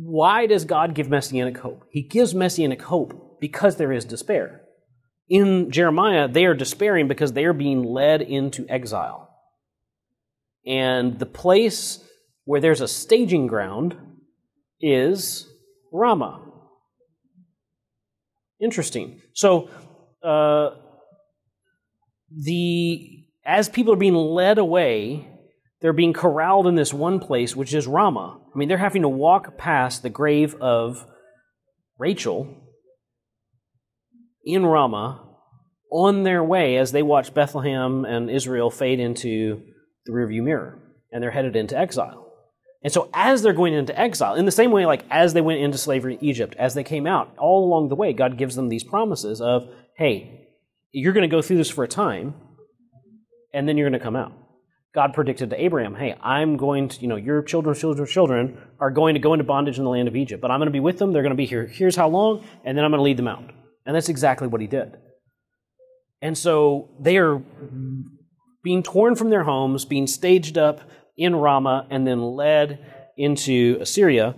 [0.00, 1.84] Why does God give messianic hope?
[1.90, 4.67] He gives messianic hope because there is despair
[5.28, 9.28] in Jeremiah, they are despairing because they are being led into exile.
[10.66, 12.02] And the place
[12.44, 13.96] where there's a staging ground
[14.80, 15.46] is
[15.92, 16.44] Ramah.
[18.60, 19.20] Interesting.
[19.34, 19.70] So,
[20.22, 20.70] uh,
[22.30, 25.26] the as people are being led away,
[25.80, 28.40] they're being corralled in this one place, which is Ramah.
[28.54, 31.06] I mean, they're having to walk past the grave of
[31.98, 32.67] Rachel,
[34.48, 35.20] in Ramah
[35.92, 39.62] on their way as they watch Bethlehem and Israel fade into
[40.06, 40.78] the rearview mirror,
[41.12, 42.32] and they're headed into exile.
[42.82, 45.60] And so, as they're going into exile, in the same way, like as they went
[45.60, 48.68] into slavery in Egypt, as they came out, all along the way, God gives them
[48.68, 50.48] these promises of, hey,
[50.92, 52.34] you're going to go through this for a time,
[53.52, 54.32] and then you're going to come out.
[54.94, 58.90] God predicted to Abraham, hey, I'm going to, you know, your children, children, children are
[58.90, 60.80] going to go into bondage in the land of Egypt, but I'm going to be
[60.80, 61.12] with them.
[61.12, 61.66] They're going to be here.
[61.66, 63.44] Here's how long, and then I'm going to lead them out.
[63.88, 64.98] And that's exactly what he did.
[66.20, 67.42] And so they are
[68.62, 70.82] being torn from their homes, being staged up
[71.16, 72.84] in Ramah, and then led
[73.16, 74.34] into Assyria.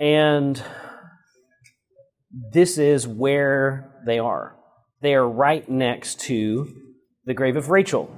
[0.00, 0.60] And
[2.52, 4.56] this is where they are.
[5.02, 6.74] They are right next to
[7.26, 8.10] the grave of Rachel,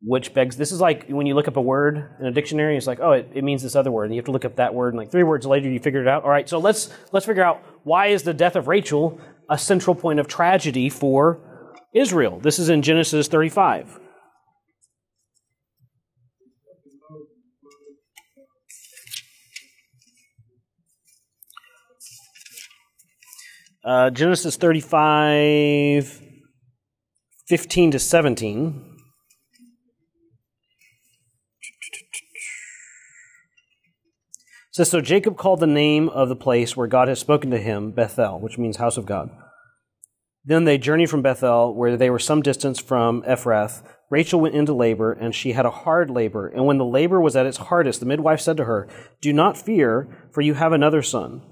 [0.00, 2.86] which begs this is like when you look up a word in a dictionary, it's
[2.86, 4.04] like, oh, it, it means this other word.
[4.04, 6.02] And you have to look up that word, and like three words later, you figure
[6.02, 6.22] it out.
[6.22, 9.96] All right, so let's let's figure out why is the death of Rachel a central
[9.96, 11.40] point of tragedy for
[11.94, 12.38] Israel?
[12.38, 13.98] This is in Genesis 35.
[23.82, 26.22] Uh, Genesis 35,
[27.48, 28.87] 15 to 17.
[34.78, 37.90] Says, So Jacob called the name of the place where God had spoken to him
[37.90, 39.28] Bethel, which means house of God.
[40.44, 43.82] Then they journeyed from Bethel, where they were some distance from Ephrath.
[44.08, 46.46] Rachel went into labor, and she had a hard labor.
[46.46, 48.88] And when the labor was at its hardest, the midwife said to her,
[49.20, 51.42] Do not fear, for you have another son.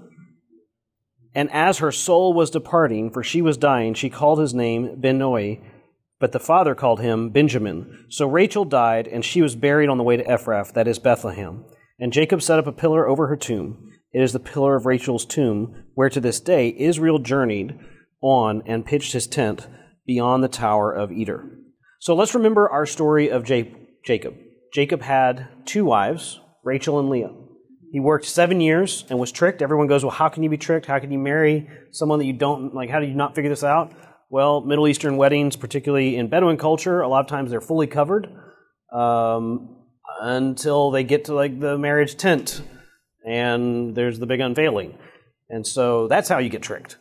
[1.35, 5.61] And as her soul was departing, for she was dying, she called his name Benoi,
[6.19, 8.05] but the father called him Benjamin.
[8.09, 11.65] So Rachel died, and she was buried on the way to Ephrath, that is Bethlehem.
[11.99, 13.91] And Jacob set up a pillar over her tomb.
[14.13, 17.77] It is the pillar of Rachel's tomb, where to this day Israel journeyed
[18.21, 19.67] on and pitched his tent
[20.05, 21.57] beyond the tower of Eder.
[21.99, 24.35] So let's remember our story of Jacob.
[24.73, 27.33] Jacob had two wives, Rachel and Leah.
[27.91, 29.61] He worked seven years and was tricked.
[29.61, 30.85] Everyone goes, Well, how can you be tricked?
[30.85, 32.89] How can you marry someone that you don't like?
[32.89, 33.93] How do you not figure this out?
[34.29, 38.27] Well, Middle Eastern weddings, particularly in Bedouin culture, a lot of times they're fully covered.
[38.91, 39.76] Um,
[40.19, 42.61] until they get to like the marriage tent
[43.25, 44.97] and there's the big unveiling.
[45.49, 46.97] And so that's how you get tricked.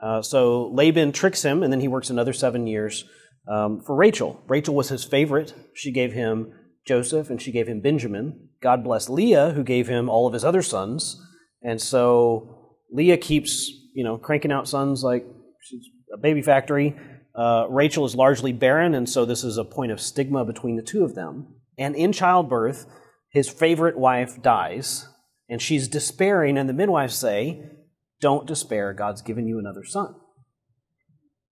[0.00, 3.04] Uh, so Laban tricks him, and then he works another seven years
[3.48, 4.42] um, for Rachel.
[4.46, 5.54] Rachel was his favorite.
[5.74, 6.52] She gave him
[6.86, 8.48] Joseph and she gave him Benjamin.
[8.62, 11.20] God bless Leah, who gave him all of his other sons.
[11.62, 15.26] And so Leah keeps, you know, cranking out sons like
[15.60, 16.96] she's a baby factory.
[17.34, 20.82] Uh, Rachel is largely barren, and so this is a point of stigma between the
[20.82, 21.54] two of them.
[21.78, 22.86] And in childbirth,
[23.30, 25.08] his favorite wife dies,
[25.48, 27.62] and she's despairing, and the midwives say,
[28.20, 30.14] Don't despair, God's given you another son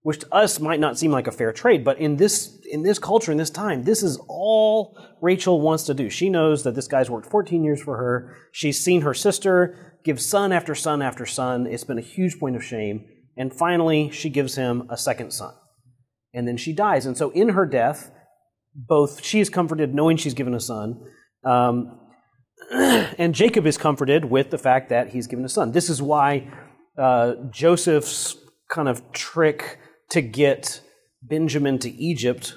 [0.06, 2.96] which to us might not seem like a fair trade, but in this in this
[2.96, 6.08] culture, in this time, this is all Rachel wants to do.
[6.08, 8.36] She knows that this guy's worked 14 years for her.
[8.52, 11.66] She's seen her sister give son after son after son.
[11.66, 13.04] It's been a huge point of shame.
[13.36, 15.54] And finally, she gives him a second son.
[16.32, 17.04] And then she dies.
[17.04, 18.12] And so in her death,
[18.76, 21.00] both she is comforted knowing she's given a son,
[21.44, 21.98] um,
[22.70, 25.72] and Jacob is comforted with the fact that he's given a son.
[25.72, 26.52] This is why
[26.98, 28.36] uh, Joseph's
[28.68, 29.78] kind of trick
[30.10, 30.80] to get
[31.22, 32.54] Benjamin to Egypt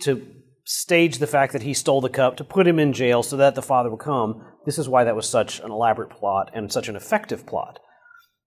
[0.00, 0.26] to
[0.64, 3.54] stage the fact that he stole the cup, to put him in jail so that
[3.54, 4.44] the father would come.
[4.64, 7.78] This is why that was such an elaborate plot and such an effective plot.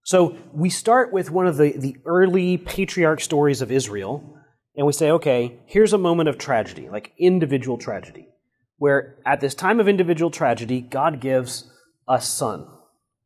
[0.02, 4.37] So we start with one of the, the early patriarch stories of Israel,
[4.78, 8.28] and we say, okay, here's a moment of tragedy, like individual tragedy,
[8.76, 11.68] where at this time of individual tragedy, God gives
[12.08, 12.64] a son.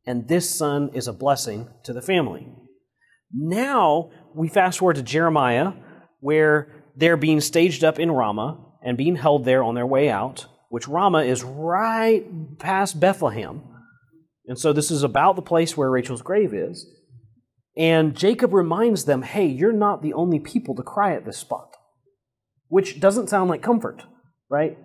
[0.07, 2.47] And this son is a blessing to the family.
[3.31, 5.73] Now we fast forward to Jeremiah,
[6.21, 10.47] where they're being staged up in Ramah and being held there on their way out,
[10.69, 12.25] which Ramah is right
[12.57, 13.61] past Bethlehem.
[14.47, 16.87] And so this is about the place where Rachel's grave is.
[17.75, 21.75] And Jacob reminds them, hey, you're not the only people to cry at this spot,
[22.67, 24.03] which doesn't sound like comfort,
[24.49, 24.77] right?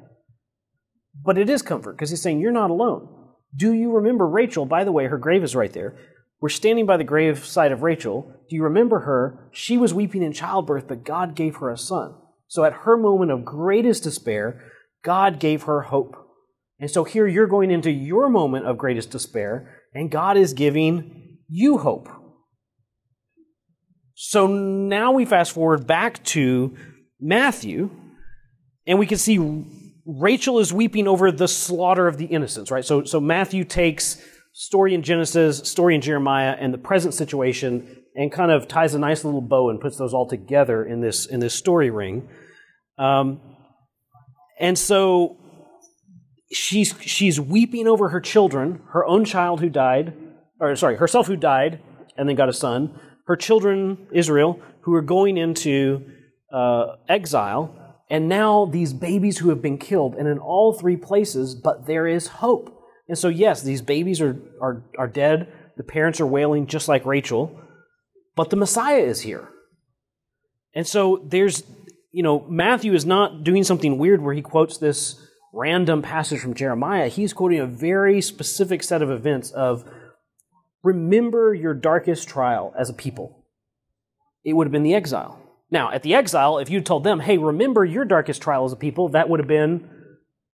[1.25, 3.09] But it is comfort because he's saying, you're not alone.
[3.55, 4.65] Do you remember Rachel?
[4.65, 5.99] By the way, her grave is right there.
[6.41, 8.33] We're standing by the grave side of Rachel.
[8.49, 9.51] Do you remember her?
[9.53, 12.15] She was weeping in childbirth, but God gave her a son.
[12.47, 14.63] So at her moment of greatest despair,
[15.03, 16.17] God gave her hope.
[16.79, 21.39] And so here you're going into your moment of greatest despair, and God is giving
[21.49, 22.09] you hope.
[24.21, 26.77] So now we fast forward back to
[27.21, 27.89] Matthew,
[28.85, 29.39] and we can see
[30.05, 32.85] Rachel is weeping over the slaughter of the innocents, right?
[32.85, 34.21] So, so Matthew takes
[34.53, 38.99] story in Genesis, story in Jeremiah, and the present situation, and kind of ties a
[38.99, 42.29] nice little bow and puts those all together in this in this story ring.
[42.99, 43.41] Um,
[44.59, 45.37] and so
[46.51, 50.13] she's she's weeping over her children, her own child who died,
[50.59, 51.81] or sorry, herself who died
[52.17, 52.99] and then got a son,
[53.29, 56.03] her children Israel who are going into
[56.51, 57.75] uh, exile,
[58.11, 62.07] and now these babies who have been killed, and in all three places, but there
[62.07, 62.75] is hope.
[63.07, 65.53] And so, yes, these babies are, are, are dead.
[65.77, 67.61] The parents are wailing just like Rachel.
[68.35, 69.51] But the Messiah is here.
[70.75, 71.63] And so there's,
[72.13, 75.21] you know, Matthew is not doing something weird where he quotes this
[75.53, 77.09] random passage from Jeremiah.
[77.09, 79.85] He's quoting a very specific set of events of
[80.83, 83.45] remember your darkest trial as a people.
[84.45, 85.41] It would have been the exile.
[85.71, 88.77] Now, at the exile, if you told them, hey, remember your darkest trial as a
[88.77, 89.89] people, that would have been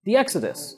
[0.04, 0.76] the Exodus.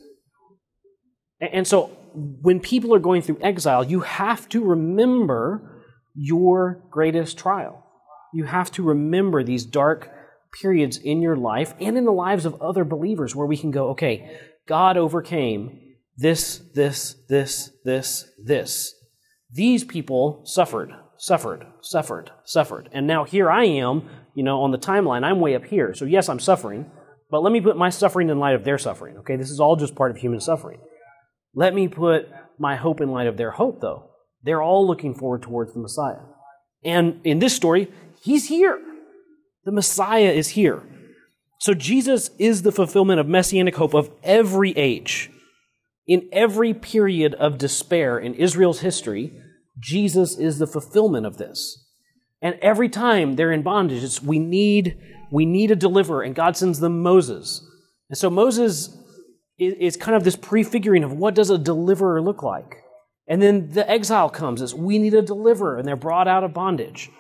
[1.41, 5.83] And so when people are going through exile, you have to remember
[6.15, 7.85] your greatest trial.
[8.33, 10.11] You have to remember these dark
[10.53, 13.91] periods in your life and in the lives of other believers where we can go,
[13.91, 15.81] okay, God overcame
[16.17, 18.95] this, this, this, this, this.
[19.57, 22.91] These people suffered, suffered, suffered, suffered.
[22.93, 25.95] And now here I am, you know, on the timeline, I'm way up here.
[25.95, 26.91] So yes, I'm suffering,
[27.31, 29.37] but let me put my suffering in light of their suffering, okay?
[29.37, 30.79] This is all just part of human suffering.
[31.55, 34.11] Let me put my hope in light of their hope, though.
[34.43, 36.21] They're all looking forward towards the Messiah.
[36.85, 37.91] And in this story,
[38.21, 38.79] he's here.
[39.65, 40.83] The Messiah is here.
[41.61, 45.31] So Jesus is the fulfillment of messianic hope of every age.
[46.07, 49.33] In every period of despair in Israel's history,
[49.79, 51.85] Jesus is the fulfillment of this.
[52.43, 54.99] And every time they're in bondage, it's we need
[55.31, 57.67] we need a deliverer, and God sends them Moses.
[58.09, 58.97] And so Moses
[59.59, 62.77] is kind of this prefiguring of what does a deliverer look like.
[63.27, 66.55] And then the exile comes as we need a deliverer, and they're brought out of
[66.55, 67.11] bondage.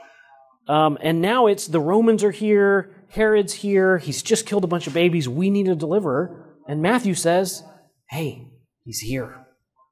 [0.68, 4.86] Um, and now it's the Romans are here, Herod's here, he's just killed a bunch
[4.86, 6.58] of babies, we need a deliverer.
[6.68, 7.62] And Matthew says,
[8.10, 8.48] hey,
[8.84, 9.46] he's here,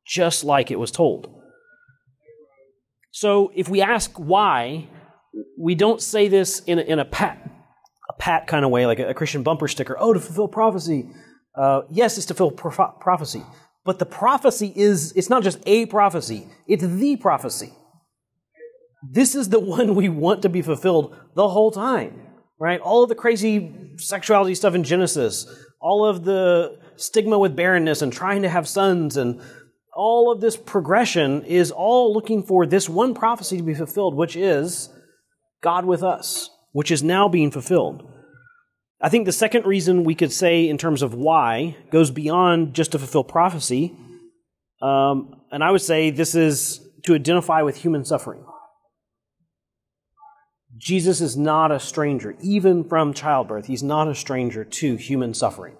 [0.06, 1.33] just like it was told.
[3.14, 4.88] So if we ask why,
[5.56, 7.48] we don't say this in a, in a pat,
[8.10, 9.96] a pat kind of way, like a, a Christian bumper sticker.
[10.00, 11.08] Oh, to fulfill prophecy.
[11.56, 12.50] Uh, yes, it's to fulfill
[13.00, 13.44] prophecy,
[13.84, 17.72] but the prophecy is, it's not just a prophecy, it's the prophecy.
[19.08, 22.20] This is the one we want to be fulfilled the whole time,
[22.58, 22.80] right?
[22.80, 25.46] All of the crazy sexuality stuff in Genesis,
[25.80, 29.40] all of the stigma with barrenness and trying to have sons, and
[29.94, 34.36] all of this progression is all looking for this one prophecy to be fulfilled, which
[34.36, 34.90] is
[35.62, 38.10] God with us, which is now being fulfilled.
[39.00, 42.92] I think the second reason we could say, in terms of why, goes beyond just
[42.92, 43.94] to fulfill prophecy.
[44.80, 48.44] Um, and I would say this is to identify with human suffering.
[50.76, 55.76] Jesus is not a stranger, even from childbirth, he's not a stranger to human suffering.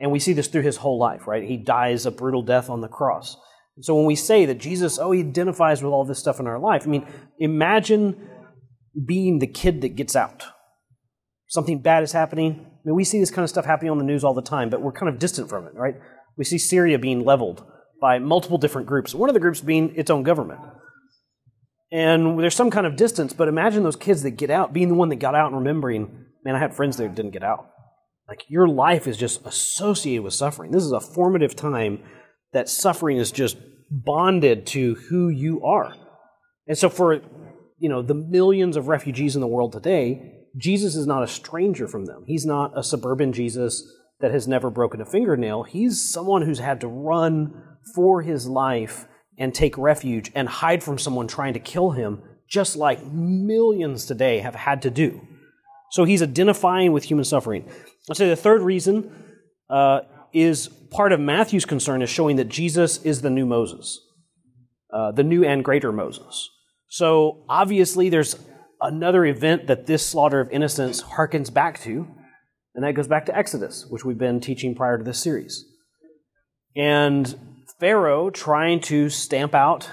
[0.00, 1.44] And we see this through his whole life, right?
[1.44, 3.36] He dies a brutal death on the cross.
[3.82, 6.58] So when we say that Jesus, oh, he identifies with all this stuff in our
[6.58, 7.06] life, I mean,
[7.38, 8.28] imagine
[9.06, 10.44] being the kid that gets out.
[11.48, 12.66] Something bad is happening.
[12.66, 14.70] I mean, we see this kind of stuff happening on the news all the time,
[14.70, 15.96] but we're kind of distant from it, right?
[16.36, 17.64] We see Syria being leveled
[18.00, 20.60] by multiple different groups, one of the groups being its own government.
[21.92, 24.94] And there's some kind of distance, but imagine those kids that get out, being the
[24.94, 27.68] one that got out and remembering, man, I had friends that didn't get out.
[28.30, 30.70] Like your life is just associated with suffering.
[30.70, 31.98] This is a formative time
[32.52, 33.56] that suffering is just
[33.90, 35.96] bonded to who you are.
[36.68, 37.20] And so for
[37.78, 41.88] you know the millions of refugees in the world today, Jesus is not a stranger
[41.88, 42.22] from them.
[42.28, 43.82] He's not a suburban Jesus
[44.20, 45.64] that has never broken a fingernail.
[45.64, 47.64] He's someone who's had to run
[47.96, 49.06] for his life
[49.38, 54.38] and take refuge and hide from someone trying to kill him, just like millions today
[54.38, 55.26] have had to do.
[55.90, 57.64] So he's identifying with human suffering.
[58.08, 59.12] I'll say the third reason
[59.68, 60.00] uh,
[60.32, 64.00] is part of Matthew's concern is showing that Jesus is the new Moses,
[64.92, 66.48] uh, the new and greater Moses.
[66.88, 68.36] So obviously, there's
[68.80, 72.08] another event that this slaughter of innocents harkens back to,
[72.74, 75.64] and that goes back to Exodus, which we've been teaching prior to this series.
[76.76, 79.90] And Pharaoh trying to stamp out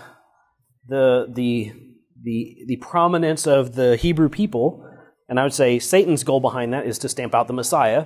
[0.88, 1.74] the, the,
[2.22, 4.84] the, the prominence of the Hebrew people
[5.30, 8.06] and I would say Satan's goal behind that is to stamp out the Messiah,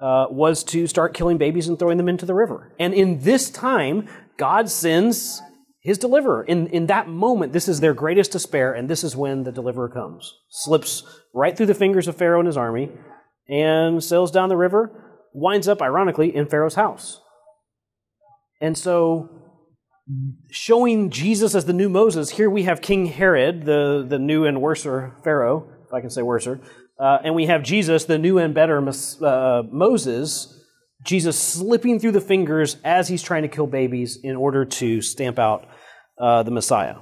[0.00, 2.72] uh, was to start killing babies and throwing them into the river.
[2.78, 5.42] And in this time, God sends
[5.80, 6.44] his deliverer.
[6.44, 9.88] In, in that moment, this is their greatest despair, and this is when the deliverer
[9.88, 10.34] comes.
[10.50, 11.02] Slips
[11.34, 12.90] right through the fingers of Pharaoh and his army,
[13.48, 17.20] and sails down the river, winds up, ironically, in Pharaoh's house.
[18.60, 19.30] And so,
[20.50, 24.60] showing Jesus as the new Moses, here we have King Herod, the, the new and
[24.60, 26.60] worser Pharaoh, if I can say worser.
[26.98, 30.62] Uh, and we have Jesus, the new and better uh, Moses,
[31.02, 35.38] Jesus slipping through the fingers as he's trying to kill babies in order to stamp
[35.38, 35.66] out
[36.18, 36.96] uh, the Messiah.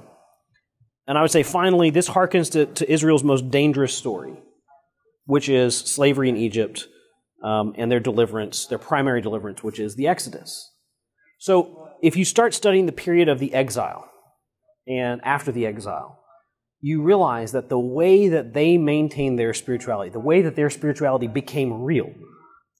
[1.07, 4.33] And I would say, finally, this harkens to, to Israel's most dangerous story,
[5.25, 6.87] which is slavery in Egypt
[7.43, 10.71] um, and their deliverance, their primary deliverance, which is the Exodus.
[11.39, 14.09] So, if you start studying the period of the exile
[14.87, 16.16] and after the exile,
[16.81, 21.27] you realize that the way that they maintained their spirituality, the way that their spirituality
[21.27, 22.13] became real,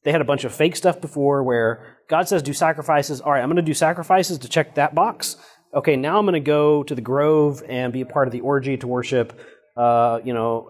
[0.04, 3.20] they had a bunch of fake stuff before where God says do sacrifices.
[3.22, 5.36] All right, I'm going to do sacrifices to check that box.
[5.74, 8.40] Okay, now I'm going to go to the grove and be a part of the
[8.40, 9.38] orgy to worship,
[9.76, 10.70] uh, you know,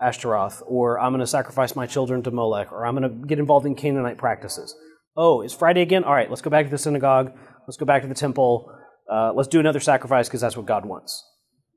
[0.00, 3.38] Ashtaroth, or I'm going to sacrifice my children to Molech, or I'm going to get
[3.38, 4.74] involved in Canaanite practices.
[5.16, 6.04] Oh, it's Friday again?
[6.04, 7.32] All right, let's go back to the synagogue.
[7.66, 8.72] Let's go back to the temple.
[9.10, 11.24] Uh, let's do another sacrifice because that's what God wants.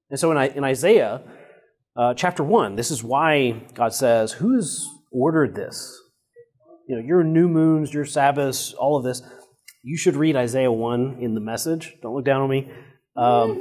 [0.09, 1.21] And so in, in Isaiah
[1.95, 5.99] uh, chapter 1, this is why God says, Who has ordered this?
[6.87, 9.21] You know, your new moons, your Sabbaths, all of this.
[9.83, 11.95] You should read Isaiah 1 in the message.
[12.01, 12.71] Don't look down on me.
[13.15, 13.59] Um,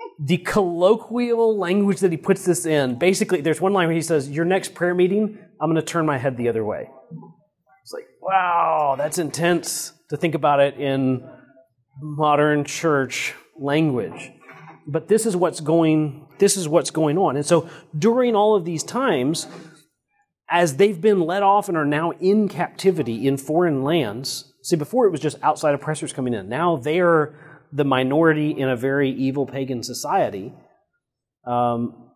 [0.24, 4.30] the colloquial language that he puts this in, basically, there's one line where he says,
[4.30, 6.88] Your next prayer meeting, I'm going to turn my head the other way.
[7.82, 11.28] It's like, wow, that's intense to think about it in
[12.00, 14.32] modern church language
[14.86, 17.36] but this is what's going this is what's going on.
[17.36, 19.46] And so during all of these times,
[20.50, 25.06] as they've been let off and are now in captivity in foreign lands, see, before
[25.06, 26.48] it was just outside oppressors coming in.
[26.48, 27.38] Now they're
[27.72, 30.52] the minority in a very evil pagan society.
[31.46, 32.10] Um,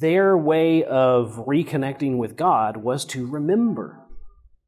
[0.00, 4.06] their way of reconnecting with God was to remember,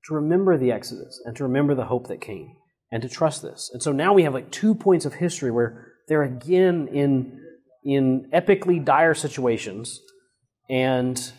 [0.07, 2.57] to remember the Exodus and to remember the hope that came
[2.90, 3.70] and to trust this.
[3.72, 7.40] And so now we have like two points of history where they're again in
[7.85, 10.01] in epically dire situations,
[10.70, 11.32] and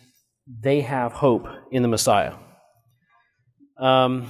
[0.47, 2.33] they have hope in the Messiah.
[3.77, 4.29] Um,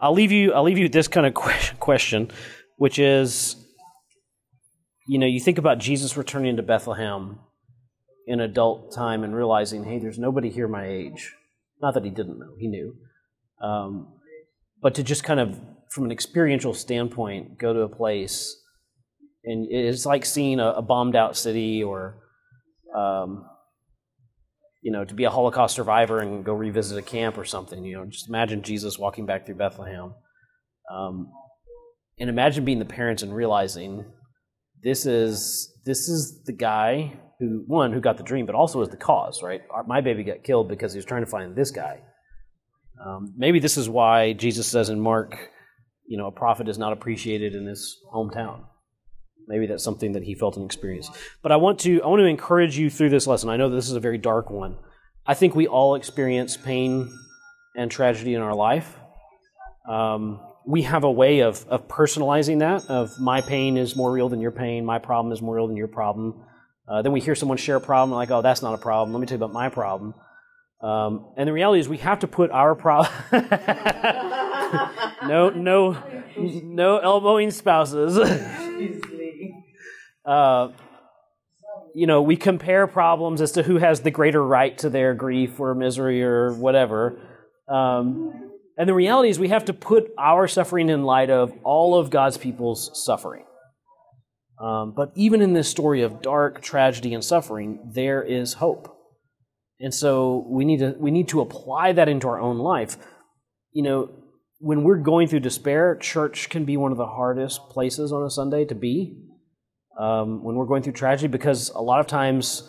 [0.00, 0.52] I'll leave you.
[0.52, 2.30] I'll leave you this kind of question,
[2.76, 3.56] which is,
[5.06, 7.38] you know, you think about Jesus returning to Bethlehem
[8.26, 11.32] in adult time and realizing, hey, there's nobody here my age.
[11.80, 12.96] Not that he didn't know; he knew.
[13.60, 14.14] Um,
[14.82, 15.58] but to just kind of,
[15.90, 18.60] from an experiential standpoint, go to a place
[19.44, 22.16] and it's like seeing a, a bombed out city or
[22.96, 23.44] um,
[24.82, 27.96] you know to be a holocaust survivor and go revisit a camp or something you
[27.96, 30.14] know just imagine jesus walking back through bethlehem
[30.92, 31.30] um,
[32.18, 34.04] and imagine being the parents and realizing
[34.82, 38.88] this is this is the guy who one who got the dream, but also is
[38.88, 39.42] the cause.
[39.42, 42.00] Right, my baby got killed because he was trying to find this guy.
[43.04, 45.50] Um, maybe this is why Jesus says in Mark,
[46.06, 48.64] you know, a prophet is not appreciated in his hometown.
[49.46, 51.12] Maybe that's something that he felt and experienced.
[51.42, 53.50] But I want to I want to encourage you through this lesson.
[53.50, 54.76] I know that this is a very dark one.
[55.26, 57.10] I think we all experience pain
[57.76, 58.96] and tragedy in our life.
[59.88, 64.28] Um, we have a way of, of personalizing that of my pain is more real
[64.28, 66.42] than your pain my problem is more real than your problem
[66.88, 69.20] uh, then we hear someone share a problem like oh that's not a problem let
[69.20, 70.14] me tell you about my problem
[70.80, 73.12] um, and the reality is we have to put our problem
[75.28, 76.02] no no
[76.36, 78.16] no elbowing spouses
[80.24, 80.68] uh,
[81.94, 85.60] you know we compare problems as to who has the greater right to their grief
[85.60, 87.18] or misery or whatever
[87.68, 91.96] um, and the reality is, we have to put our suffering in light of all
[91.96, 93.44] of God's people's suffering.
[94.60, 98.90] Um, but even in this story of dark tragedy and suffering, there is hope.
[99.80, 102.96] And so we need to we need to apply that into our own life.
[103.72, 104.10] You know,
[104.58, 108.30] when we're going through despair, church can be one of the hardest places on a
[108.30, 109.20] Sunday to be.
[109.98, 112.68] Um, when we're going through tragedy, because a lot of times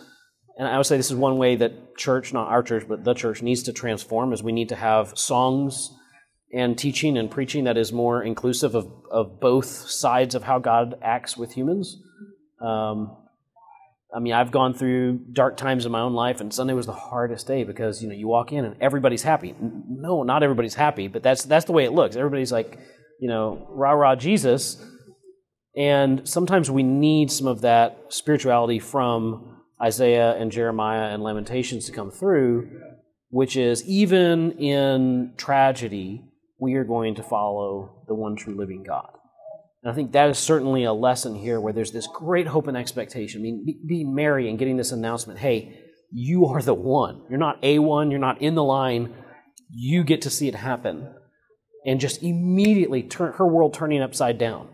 [0.57, 3.13] and I would say this is one way that church, not our church, but the
[3.13, 5.91] church needs to transform is we need to have songs
[6.53, 10.97] and teaching and preaching that is more inclusive of, of both sides of how God
[11.01, 12.01] acts with humans.
[12.61, 13.17] Um,
[14.15, 16.93] I mean, I've gone through dark times in my own life, and Sunday was the
[16.93, 19.53] hardest day because you know you walk in and everybody's happy.
[19.59, 22.15] No, not everybody's happy, but that's that's the way it looks.
[22.15, 22.79] Everybody's like,
[23.19, 24.81] you know, rah rah Jesus,
[25.75, 31.91] and sometimes we need some of that spirituality from Isaiah and Jeremiah and Lamentations to
[31.91, 32.69] come through,
[33.29, 36.23] which is even in tragedy,
[36.59, 39.09] we are going to follow the one true living God.
[39.83, 42.77] And I think that is certainly a lesson here where there's this great hope and
[42.77, 43.41] expectation.
[43.41, 47.23] I mean, being Mary and getting this announcement hey, you are the one.
[47.29, 49.13] You're not a one, you're not in the line.
[49.69, 51.13] You get to see it happen.
[51.85, 54.69] And just immediately turn her world turning upside down.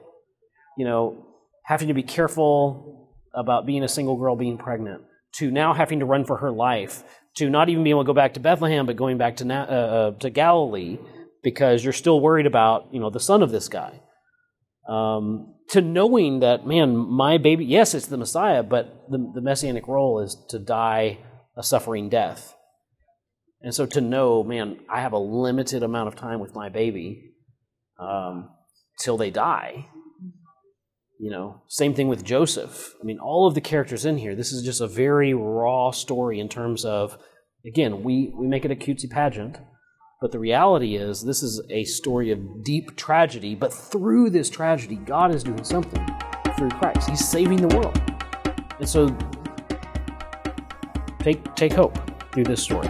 [0.78, 1.26] You know,
[1.64, 5.04] having to be careful about being a single girl being pregnant,
[5.34, 7.04] to now having to run for her life,
[7.36, 9.56] to not even being able to go back to Bethlehem, but going back to, uh,
[9.56, 10.98] uh, to Galilee
[11.44, 14.00] because you're still worried about you know the son of this guy.
[14.88, 19.88] Um, to knowing that man, my baby, yes, it's the Messiah, but the, the messianic
[19.88, 21.20] role is to die
[21.56, 22.56] a suffering death.
[23.62, 27.36] And so to know, man, I have a limited amount of time with my baby
[28.00, 28.50] um,
[29.00, 29.88] till they die.
[31.22, 32.96] You know, same thing with Joseph.
[33.00, 36.40] I mean, all of the characters in here, this is just a very raw story
[36.40, 37.16] in terms of,
[37.64, 39.60] again, we, we make it a cutesy pageant,
[40.20, 44.96] but the reality is this is a story of deep tragedy, but through this tragedy,
[44.96, 46.04] God is doing something
[46.58, 47.08] through Christ.
[47.08, 48.02] He's saving the world.
[48.80, 49.16] And so
[51.20, 52.00] take, take hope
[52.34, 52.90] through this story.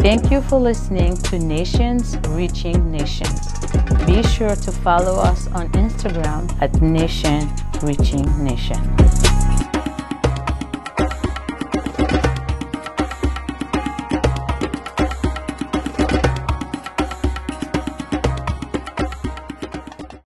[0.00, 3.52] Thank you for listening to Nations Reaching Nations.
[4.06, 8.80] Be sure to follow us on Instagram at Nation Reaching Nation.